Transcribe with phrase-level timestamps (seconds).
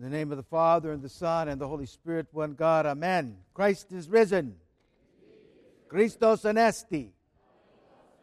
[0.00, 2.86] In the name of the Father, and the Son, and the Holy Spirit, one God.
[2.86, 3.36] Amen.
[3.52, 4.54] Christ is risen.
[5.88, 7.10] Christos anesti.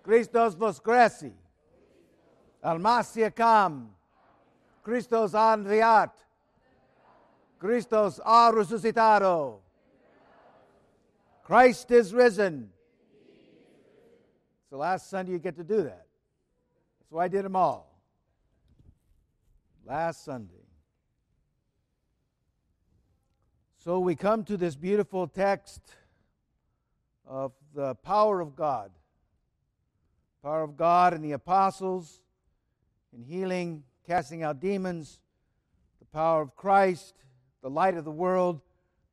[0.02, 1.34] Christos voscresi.
[2.66, 3.90] Almasia cam.
[4.82, 6.10] Christos anviat.
[7.60, 9.60] Christos a resuscitado.
[11.44, 12.72] Christ is risen.
[14.62, 16.08] It's the last Sunday you get to do that.
[17.00, 18.02] That's why I did them all.
[19.86, 20.67] Last Sunday.
[23.88, 25.82] So we come to this beautiful text
[27.26, 28.92] of the power of God.
[30.44, 32.22] Power of God and the apostles
[33.16, 35.22] in healing, casting out demons,
[36.00, 37.14] the power of Christ,
[37.62, 38.60] the light of the world,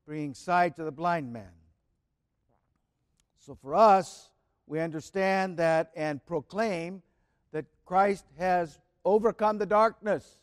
[0.06, 1.52] bringing sight to the blind man.
[3.38, 4.28] So for us,
[4.66, 7.00] we understand that and proclaim
[7.52, 10.38] that Christ has overcome the darkness.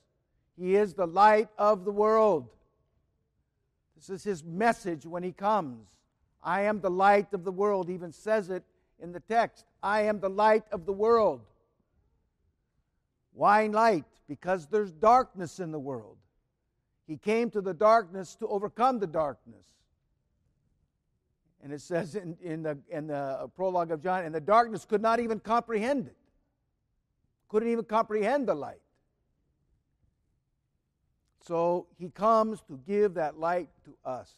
[0.58, 2.48] He is the light of the world.
[4.02, 5.88] This is his message when he comes.
[6.42, 7.88] I am the light of the world.
[7.88, 8.64] He even says it
[9.00, 9.66] in the text.
[9.84, 11.42] I am the light of the world.
[13.34, 14.06] Why light?
[14.28, 16.18] Because there's darkness in the world.
[17.06, 19.66] He came to the darkness to overcome the darkness.
[21.64, 25.04] And it says in, in, the, in the prologue of John, and the darkness could
[25.04, 26.18] not even comprehend it,
[27.50, 28.81] couldn't even comprehend the light.
[31.42, 34.32] So he comes to give that light to us.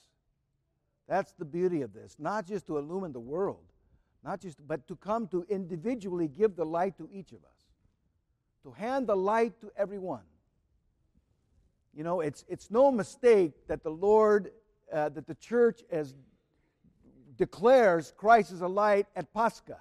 [1.07, 2.15] That's the beauty of this.
[2.17, 3.65] Not just to illumine the world,
[4.23, 7.67] not just but to come to individually give the light to each of us.
[8.63, 10.23] To hand the light to everyone.
[11.93, 14.51] You know, it's it's no mistake that the Lord
[14.91, 16.15] uh, that the church as
[17.35, 19.77] declares Christ is a light at Pascha.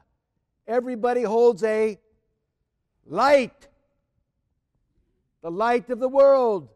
[0.66, 1.98] Everybody holds a
[3.06, 3.68] light.
[5.42, 6.68] The light of the world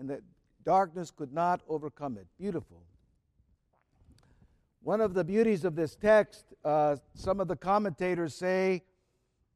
[0.00, 0.22] and the
[0.64, 2.26] darkness could not overcome it.
[2.38, 2.82] Beautiful.
[4.82, 8.82] One of the beauties of this text, uh, some of the commentators say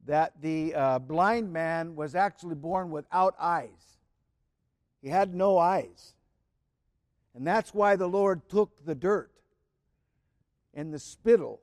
[0.05, 3.97] that the uh, blind man was actually born without eyes.
[5.01, 6.13] He had no eyes.
[7.33, 9.31] And that's why the Lord took the dirt
[10.75, 11.59] and the spittle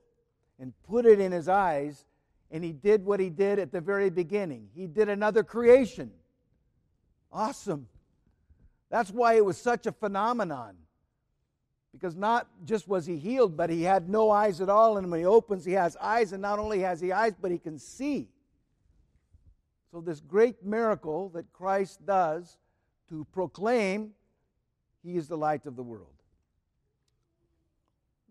[0.59, 2.03] and put it in his eyes,
[2.51, 4.67] and he did what he did at the very beginning.
[4.75, 6.11] He did another creation.
[7.31, 7.87] Awesome.
[8.93, 10.75] That's why it was such a phenomenon.
[11.91, 14.97] Because not just was he healed, but he had no eyes at all.
[14.97, 16.31] And when he opens, he has eyes.
[16.31, 18.29] And not only has he eyes, but he can see.
[19.89, 22.59] So, this great miracle that Christ does
[23.09, 24.11] to proclaim
[25.01, 26.13] he is the light of the world.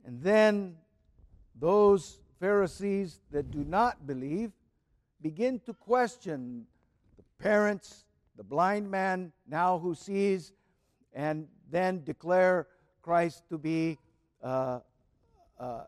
[0.04, 0.76] And then
[1.58, 4.52] those Pharisees that do not believe
[5.20, 6.66] begin to question
[7.16, 8.04] the parents,
[8.36, 10.52] the blind man now who sees,
[11.12, 12.66] and then declare
[13.02, 13.98] Christ to be
[14.42, 14.80] uh,
[15.58, 15.84] uh,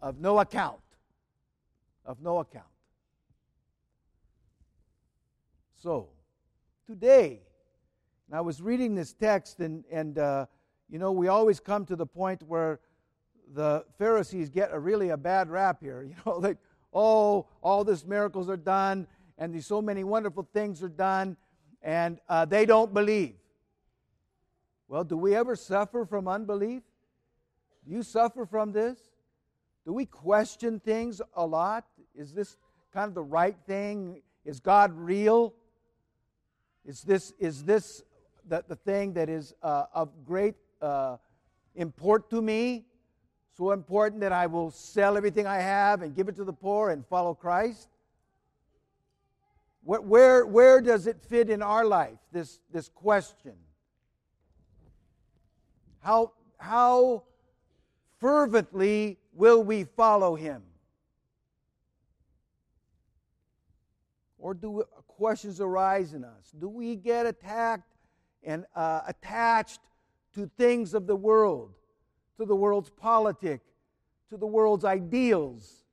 [0.00, 0.80] of no account.
[2.04, 2.66] Of no account.
[5.82, 6.08] So,
[6.86, 7.40] today,
[8.28, 10.46] and I was reading this text, and, and uh,
[10.88, 12.80] you know, we always come to the point where
[13.52, 16.02] the Pharisees get a really a bad rap here.
[16.08, 16.58] You know, like,
[16.92, 19.06] oh, all these miracles are done,
[19.38, 21.36] and these so many wonderful things are done,
[21.84, 23.34] and uh, they don't believe.
[24.88, 26.82] Well, do we ever suffer from unbelief?
[27.86, 28.98] Do you suffer from this?
[29.84, 31.84] Do we question things a lot?
[32.14, 32.56] Is this
[32.92, 34.22] kind of the right thing?
[34.46, 35.52] Is God real?
[36.86, 38.02] Is this, is this
[38.48, 41.18] the, the thing that is uh, of great uh,
[41.74, 42.86] import to me?
[43.56, 46.90] So important that I will sell everything I have and give it to the poor
[46.90, 47.88] and follow Christ?
[49.84, 53.52] Where, where does it fit in our life, this, this question?
[56.00, 57.24] How, how
[58.18, 60.62] fervently will we follow him?
[64.38, 66.52] Or do questions arise in us?
[66.58, 67.94] Do we get attacked
[68.42, 69.80] and uh, attached
[70.34, 71.74] to things of the world,
[72.38, 73.60] to the world's politic,
[74.30, 75.83] to the world's ideals?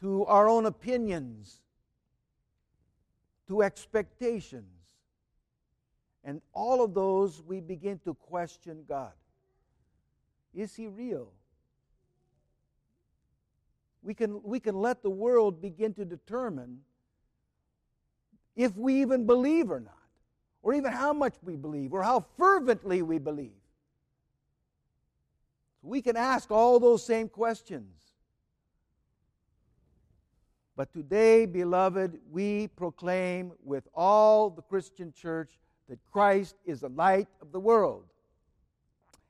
[0.00, 1.60] To our own opinions,
[3.48, 4.64] to expectations.
[6.24, 9.12] And all of those, we begin to question God.
[10.54, 11.32] Is He real?
[14.02, 16.80] We can, we can let the world begin to determine
[18.56, 19.94] if we even believe or not,
[20.62, 23.52] or even how much we believe, or how fervently we believe.
[25.82, 28.09] We can ask all those same questions.
[30.80, 35.58] But today, beloved, we proclaim with all the Christian church
[35.90, 38.04] that Christ is the light of the world.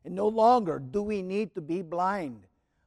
[0.05, 2.45] And no longer do we need to be blind,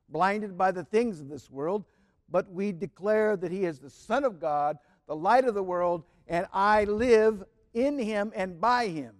[0.08, 1.84] blinded by the things of this world,
[2.32, 4.78] but we declare that He is the Son of God,
[5.08, 7.44] the light of the world, and I live
[7.74, 9.14] in Him and by Him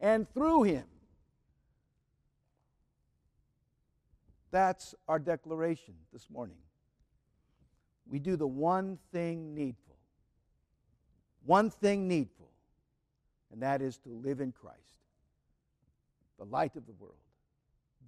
[0.00, 0.86] and through Him.
[4.52, 6.56] That's our declaration this morning.
[8.08, 9.96] We do the one thing needful.
[11.44, 12.50] One thing needful,
[13.52, 14.80] and that is to live in Christ,
[16.38, 17.14] the light of the world.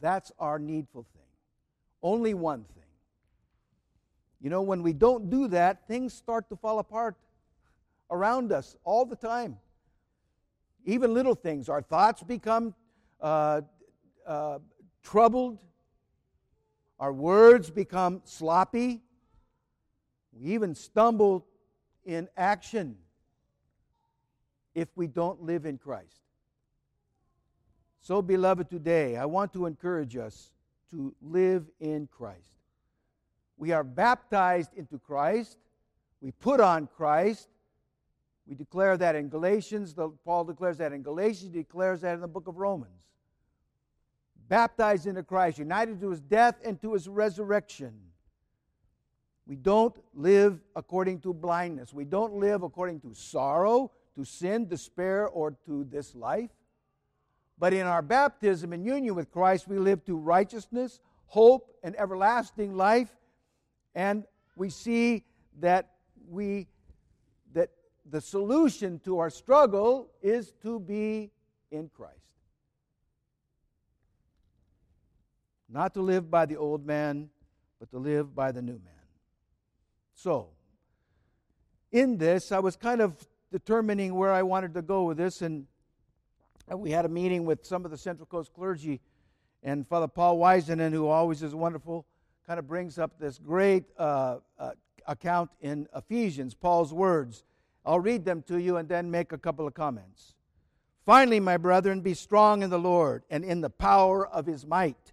[0.00, 1.22] That's our needful thing.
[2.02, 2.84] Only one thing.
[4.40, 7.16] You know, when we don't do that, things start to fall apart
[8.10, 9.58] around us all the time.
[10.84, 11.68] Even little things.
[11.68, 12.74] Our thoughts become
[13.20, 13.62] uh,
[14.26, 14.58] uh,
[15.02, 15.58] troubled,
[16.98, 19.02] our words become sloppy.
[20.40, 21.46] We even stumble
[22.05, 22.96] in action
[24.75, 26.20] if we don't live in Christ.
[28.00, 30.52] So, beloved, today I want to encourage us
[30.90, 32.62] to live in Christ.
[33.56, 35.58] We are baptized into Christ,
[36.20, 37.49] we put on Christ.
[38.46, 39.94] We declare that in Galatians,
[40.25, 43.02] Paul declares that in Galatians, he declares that in the book of Romans.
[44.49, 47.93] Baptized into Christ, united to his death and to his resurrection.
[49.48, 51.94] We don't live according to blindness.
[51.94, 56.50] We don't live according to sorrow, to sin, despair, or to this life.
[57.58, 62.76] But in our baptism and union with Christ, we live to righteousness, hope, and everlasting
[62.76, 63.08] life.
[63.94, 64.24] And
[64.54, 65.24] we see
[65.60, 65.92] that
[66.28, 66.68] we
[67.54, 67.70] that
[68.10, 71.30] the solution to our struggle is to be
[71.70, 72.14] in Christ.
[75.70, 77.30] Not to live by the old man,
[77.80, 78.97] but to live by the new man.
[80.20, 80.49] So,
[81.93, 83.15] in this, I was kind of
[83.53, 85.69] determining where I wanted to go with this, and
[86.75, 89.00] we had a meeting with some of the Central Coast clergy,
[89.62, 92.05] and Father Paul Weisenen, who always is wonderful,
[92.49, 94.73] kind of brings up this great uh, uh,
[95.06, 97.44] account in Ephesians, Paul's words.
[97.87, 100.35] I'll read them to you and then make a couple of comments.
[101.06, 105.12] Finally, my brethren, be strong in the Lord and in the power of his might.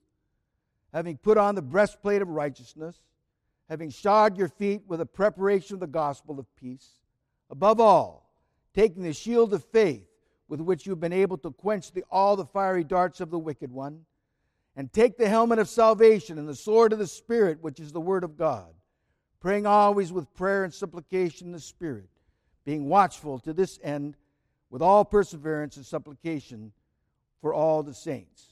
[0.93, 2.99] having put on the breastplate of righteousness,
[3.69, 6.99] having shod your feet with the preparation of the gospel of peace,
[7.49, 8.29] above all,
[8.73, 10.05] taking the shield of faith
[10.47, 13.71] with which you've been able to quench the, all the fiery darts of the wicked
[13.71, 14.05] one,
[14.75, 18.01] and take the helmet of salvation and the sword of the Spirit, which is the
[18.01, 18.73] word of God,
[19.39, 22.09] praying always with prayer and supplication in the Spirit,
[22.65, 24.15] being watchful to this end
[24.69, 26.71] with all perseverance and supplication
[27.41, 28.50] for all the saints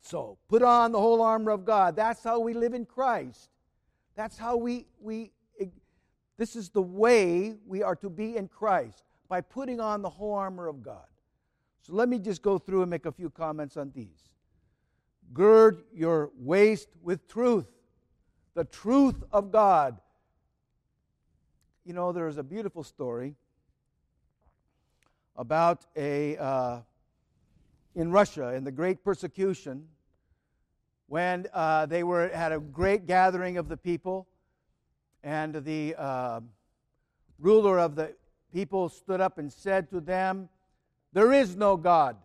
[0.00, 1.96] so, put on the whole armor of God.
[1.96, 3.50] That's how we live in Christ.
[4.14, 5.32] That's how we, we
[6.38, 10.34] this is the way we are to be in Christ, by putting on the whole
[10.34, 11.04] armor of God.
[11.82, 14.30] So, let me just go through and make a few comments on these.
[15.34, 17.68] Gird your waist with truth,
[18.54, 19.98] the truth of God.
[21.84, 23.34] You know, there's a beautiful story
[25.36, 26.80] about a, uh,
[27.94, 29.88] in Russia, in the Great Persecution,
[31.06, 34.28] when uh, they were had a great gathering of the people,
[35.22, 36.40] and the uh,
[37.38, 38.14] ruler of the
[38.52, 40.48] people stood up and said to them,
[41.12, 42.16] "There is no God.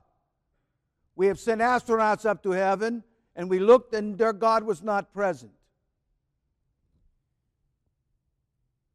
[1.15, 3.03] We have sent astronauts up to heaven,
[3.36, 5.51] and we looked, and their God was not present."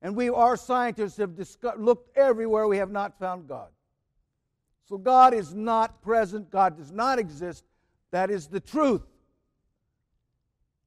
[0.01, 1.33] And we, our scientists, have
[1.77, 2.69] looked everywhere.
[2.69, 3.69] We have not found God.
[4.89, 6.51] So God is not present.
[6.51, 7.65] God does not exist.
[8.11, 9.03] That is the truth.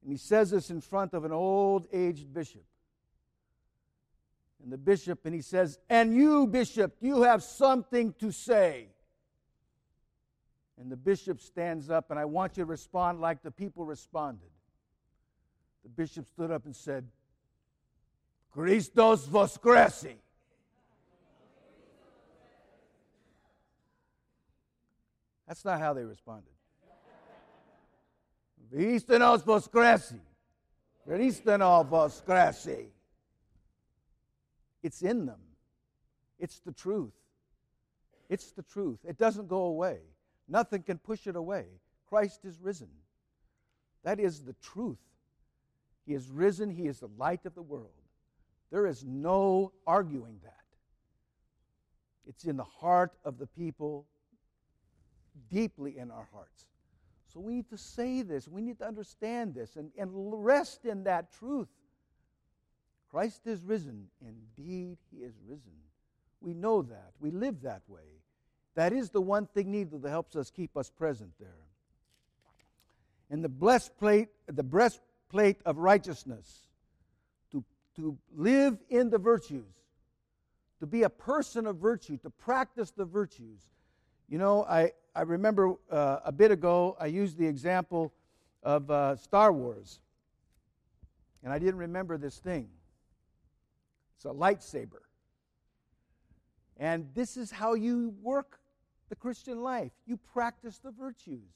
[0.02, 2.64] And he says this in front of an old aged bishop.
[4.62, 8.88] And the bishop, and he says, And you, bishop, you have something to say.
[10.80, 14.50] And the bishop stands up, and I want you to respond like the people responded.
[15.84, 17.06] The bishop stood up and said,
[18.50, 20.16] Christos Voskresi.
[25.52, 26.54] That's not how they responded.
[28.74, 30.18] Visteno voskresi.
[31.06, 32.86] Visteno voskresi.
[34.82, 35.40] It's in them.
[36.38, 37.12] It's the truth.
[38.30, 39.00] It's the truth.
[39.06, 39.98] It doesn't go away.
[40.48, 41.66] Nothing can push it away.
[42.08, 42.88] Christ is risen.
[44.04, 45.04] That is the truth.
[46.06, 46.70] He is risen.
[46.70, 47.90] He is the light of the world.
[48.70, 50.64] There is no arguing that.
[52.26, 54.06] It's in the heart of the people,
[55.50, 56.66] deeply in our hearts.
[57.32, 58.46] So we need to say this.
[58.46, 61.68] We need to understand this and, and rest in that truth.
[63.10, 64.08] Christ is risen.
[64.20, 65.72] Indeed, he is risen.
[66.40, 67.12] We know that.
[67.20, 68.22] We live that way.
[68.74, 71.48] That is the one thing needed that helps us keep us present there.
[73.30, 76.66] And the breastplate, the breastplate of righteousness,
[77.52, 77.64] to,
[77.96, 79.74] to live in the virtues,
[80.80, 83.60] to be a person of virtue, to practice the virtues.
[84.28, 88.12] You know, I, I remember uh, a bit ago I used the example
[88.62, 90.00] of uh, Star Wars.
[91.42, 92.68] And I didn't remember this thing.
[94.16, 95.02] It's a lightsaber.
[96.78, 98.60] And this is how you work
[99.08, 99.92] the Christian life.
[100.06, 101.50] You practice the virtues.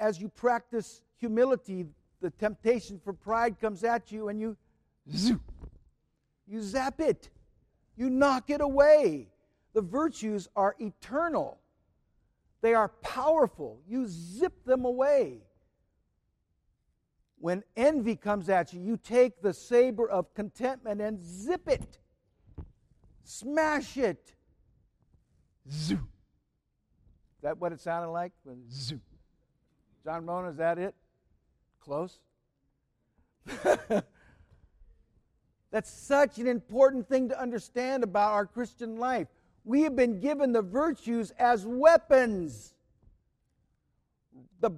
[0.00, 1.86] As you practice humility,
[2.20, 4.56] the temptation for pride comes at you and you
[5.14, 5.42] zoop,
[6.48, 7.30] you zap it.
[7.96, 9.28] You knock it away.
[9.74, 11.58] The virtues are eternal.
[12.60, 13.80] They are powerful.
[13.88, 15.42] You zip them away.
[17.38, 21.98] When envy comes at you, you take the saber of contentment and zip it,
[23.24, 24.34] smash it.
[25.68, 25.94] Zoo.
[25.94, 28.32] Is that what it sounded like?
[28.70, 29.00] Zoo.
[30.04, 30.94] John Mona, is that it?
[31.80, 32.20] Close?
[35.72, 39.26] That's such an important thing to understand about our Christian life.
[39.64, 42.74] We have been given the virtues as weapons.
[44.60, 44.70] The,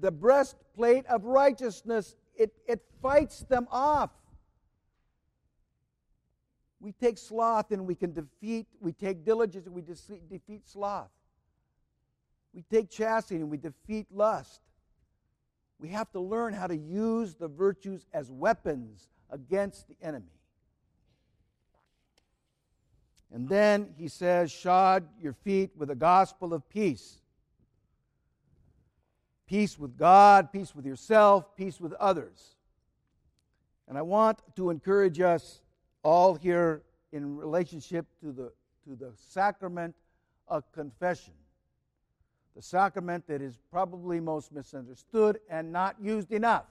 [0.00, 4.10] the breastplate of righteousness, it, it fights them off.
[6.80, 11.10] We take sloth and we can defeat, we take diligence and we defeat sloth.
[12.52, 14.60] We take chastity and we defeat lust.
[15.78, 20.41] We have to learn how to use the virtues as weapons against the enemy.
[23.32, 27.18] And then he says, shod your feet with the gospel of peace.
[29.46, 32.56] Peace with God, peace with yourself, peace with others.
[33.88, 35.60] And I want to encourage us
[36.02, 38.52] all here in relationship to the,
[38.84, 39.94] to the sacrament
[40.48, 41.34] of confession.
[42.54, 46.66] The sacrament that is probably most misunderstood and not used enough.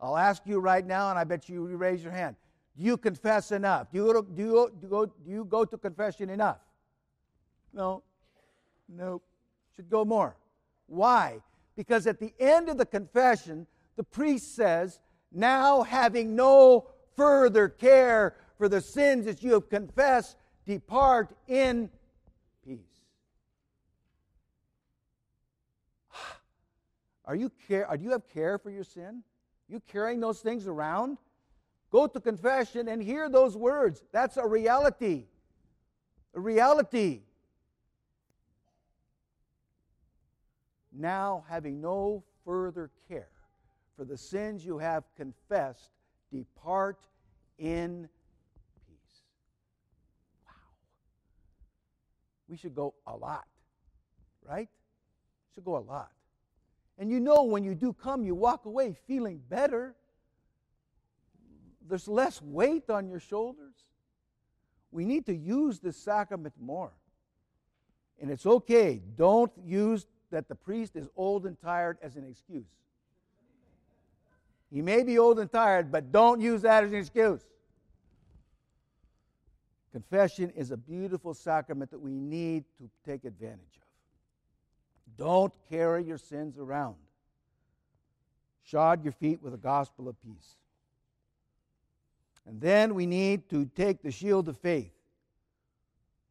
[0.00, 2.36] I'll ask you right now, and I bet you raise your hand.
[2.76, 3.90] Do you confess enough?
[3.90, 6.58] Do you, do you, do you, go, do you go to confession enough?
[7.72, 8.02] No.
[8.88, 9.22] Nope.
[9.76, 10.36] Should go more.
[10.86, 11.40] Why?
[11.76, 15.00] Because at the end of the confession, the priest says,
[15.30, 16.86] Now having no
[17.16, 20.36] further care for the sins that you have confessed,
[20.66, 21.90] depart in
[22.64, 22.78] peace.
[27.24, 29.22] Are you care, do you have care for your sin?
[29.68, 31.18] You carrying those things around?
[31.92, 34.02] Go to confession and hear those words.
[34.12, 35.26] That's a reality.
[36.34, 37.20] A reality.
[40.90, 43.28] Now, having no further care
[43.94, 45.90] for the sins you have confessed,
[46.32, 46.98] depart
[47.58, 48.08] in
[48.86, 49.22] peace.
[50.46, 50.52] Wow.
[52.48, 53.46] We should go a lot,
[54.48, 54.68] right?
[55.54, 56.10] Should go a lot.
[56.98, 59.94] And you know when you do come, you walk away feeling better.
[61.92, 63.74] There's less weight on your shoulders.
[64.92, 66.90] We need to use this sacrament more.
[68.18, 69.02] And it's okay.
[69.18, 72.64] Don't use that the priest is old and tired as an excuse.
[74.70, 77.42] He may be old and tired, but don't use that as an excuse.
[79.92, 85.18] Confession is a beautiful sacrament that we need to take advantage of.
[85.18, 86.96] Don't carry your sins around.
[88.62, 90.56] Shod your feet with the gospel of peace.
[92.46, 94.92] And then we need to take the shield of faith,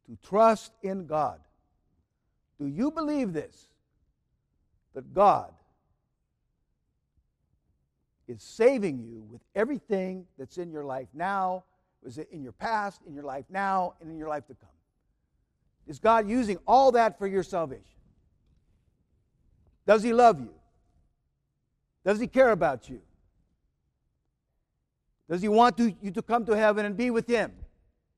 [0.06, 1.40] to trust in God.
[2.58, 3.68] Do you believe this?
[4.94, 5.52] That God
[8.28, 11.64] is saving you with everything that's in your life now,
[12.02, 14.68] was it in your past, in your life now, and in your life to come?
[15.86, 17.84] Is God using all that for your salvation?
[19.86, 20.52] Does He love you?
[22.04, 23.00] Does He care about you?
[25.32, 27.52] Does He want to, you to come to heaven and be with Him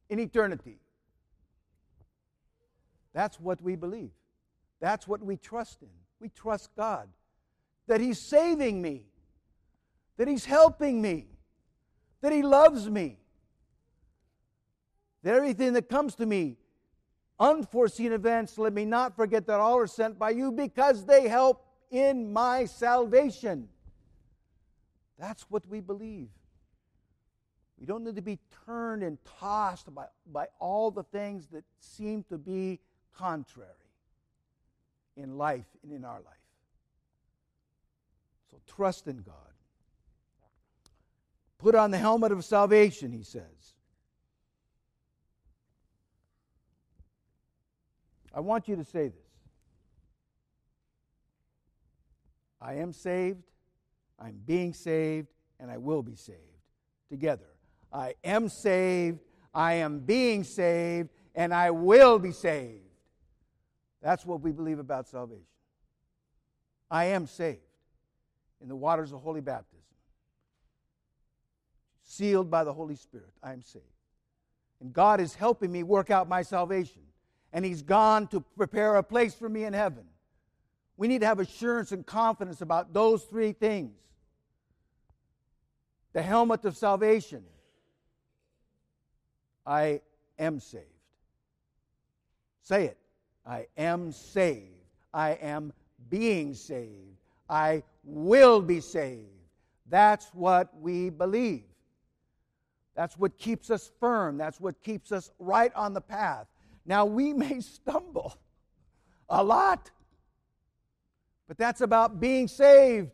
[0.08, 0.80] in eternity?
[3.12, 4.10] That's what we believe.
[4.80, 5.90] That's what we trust in.
[6.18, 7.08] We trust God
[7.86, 9.04] that He's saving me,
[10.16, 11.28] that He's helping me,
[12.20, 13.20] that He loves me.
[15.22, 16.56] that everything that comes to me,
[17.38, 21.64] unforeseen events, let me not forget that all are sent by you because they help
[21.92, 23.68] in my salvation.
[25.16, 26.28] That's what we believe.
[27.84, 32.22] We don't need to be turned and tossed by, by all the things that seem
[32.30, 32.80] to be
[33.14, 33.68] contrary
[35.18, 36.46] in life and in our life.
[38.50, 39.34] So trust in God.
[41.58, 43.74] Put on the helmet of salvation, he says.
[48.32, 49.30] I want you to say this
[52.62, 53.42] I am saved,
[54.18, 55.28] I'm being saved,
[55.60, 56.38] and I will be saved.
[57.10, 57.53] Together.
[57.94, 59.20] I am saved,
[59.54, 62.82] I am being saved, and I will be saved.
[64.02, 65.46] That's what we believe about salvation.
[66.90, 67.60] I am saved
[68.60, 69.78] in the waters of holy baptism,
[72.02, 73.32] sealed by the Holy Spirit.
[73.42, 73.84] I am saved.
[74.80, 77.02] And God is helping me work out my salvation.
[77.52, 80.04] And He's gone to prepare a place for me in heaven.
[80.96, 83.92] We need to have assurance and confidence about those three things
[86.12, 87.42] the helmet of salvation.
[89.66, 90.00] I
[90.38, 90.84] am saved.
[92.62, 92.98] Say it.
[93.46, 94.70] I am saved.
[95.12, 95.72] I am
[96.08, 97.18] being saved.
[97.48, 99.28] I will be saved.
[99.88, 101.64] That's what we believe.
[102.94, 104.38] That's what keeps us firm.
[104.38, 106.46] That's what keeps us right on the path.
[106.86, 108.36] Now, we may stumble
[109.28, 109.90] a lot,
[111.48, 113.10] but that's about being saved.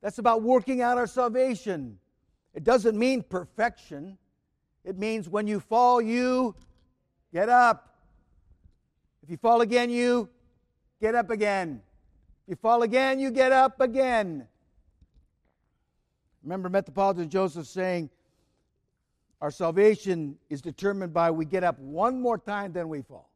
[0.00, 1.98] That's about working out our salvation.
[2.54, 4.16] It doesn't mean perfection.
[4.88, 6.54] It means when you fall, you
[7.30, 7.94] get up.
[9.22, 10.30] If you fall again, you
[10.98, 11.82] get up again.
[12.46, 14.48] If you fall again, you get up again.
[16.42, 18.08] Remember Metropolitan Joseph saying,
[19.42, 23.28] Our salvation is determined by we get up one more time, then we fall.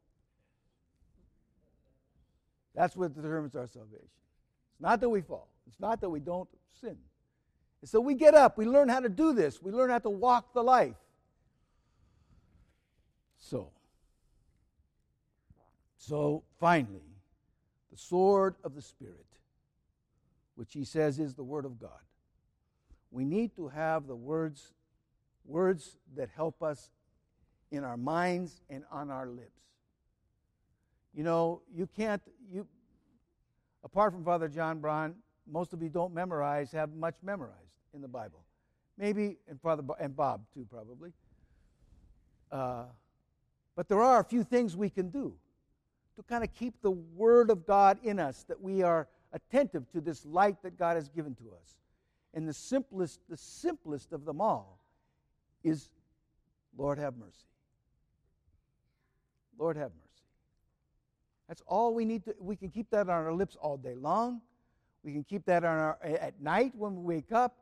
[2.73, 4.09] That's what determines our salvation.
[4.71, 6.49] It's not that we fall, it's not that we don't
[6.81, 6.97] sin.
[7.83, 10.09] It's that we get up, we learn how to do this, we learn how to
[10.09, 10.95] walk the life.
[13.43, 13.71] So,
[15.97, 17.17] so finally,
[17.91, 19.25] the sword of the Spirit,
[20.55, 21.91] which he says is the Word of God.
[23.11, 24.71] We need to have the words,
[25.43, 26.89] words that help us
[27.69, 29.61] in our minds and on our lips.
[31.13, 32.65] You know, you can't, you,
[33.83, 35.15] apart from Father John Braun,
[35.51, 37.57] most of you don't memorize, have much memorized
[37.93, 38.45] in the Bible.
[38.97, 41.11] Maybe, and Father and Bob too, probably.
[42.49, 42.85] Uh,
[43.75, 45.33] but there are a few things we can do
[46.15, 50.01] to kind of keep the Word of God in us, that we are attentive to
[50.01, 51.77] this light that God has given to us.
[52.33, 54.79] And the simplest, the simplest of them all
[55.63, 55.89] is,
[56.77, 57.45] Lord have mercy.
[59.57, 60.23] Lord have mercy.
[61.47, 64.41] That's all we need to, we can keep that on our lips all day long.
[65.03, 67.57] We can keep that on our, at night when we wake up.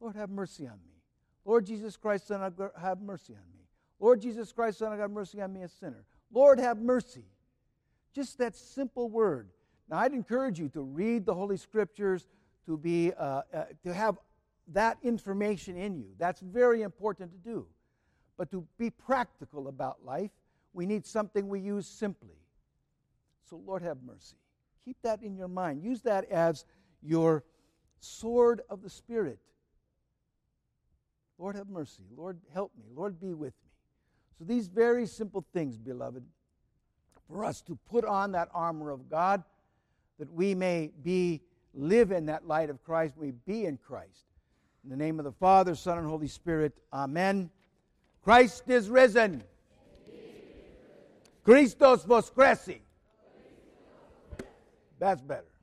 [0.00, 1.02] Lord, have mercy on me.
[1.44, 2.40] Lord Jesus Christ, Son
[2.80, 3.65] have mercy on me.
[3.98, 6.04] Lord Jesus Christ, Son of God, mercy on me, a sinner.
[6.32, 7.24] Lord, have mercy.
[8.12, 9.50] Just that simple word.
[9.88, 12.26] Now, I'd encourage you to read the Holy Scriptures,
[12.66, 14.18] to, be, uh, uh, to have
[14.72, 16.08] that information in you.
[16.18, 17.66] That's very important to do.
[18.36, 20.30] But to be practical about life,
[20.72, 22.36] we need something we use simply.
[23.48, 24.36] So, Lord, have mercy.
[24.84, 25.82] Keep that in your mind.
[25.82, 26.64] Use that as
[27.02, 27.44] your
[28.00, 29.38] sword of the Spirit.
[31.38, 32.02] Lord, have mercy.
[32.16, 32.84] Lord, help me.
[32.94, 33.65] Lord, be with me.
[34.38, 36.22] So, these very simple things, beloved,
[37.28, 39.42] for us to put on that armor of God,
[40.18, 41.40] that we may be
[41.74, 44.26] live in that light of Christ, we be in Christ.
[44.84, 47.50] In the name of the Father, Son, and Holy Spirit, Amen.
[48.22, 49.42] Christ is risen.
[51.44, 52.80] Christos vos voskresis.
[54.98, 55.55] That's better.